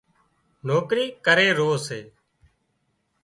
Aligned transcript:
نوڪري 0.67 1.05
ڪري 1.25 1.47
رو 1.59 1.69
سي 1.87 1.99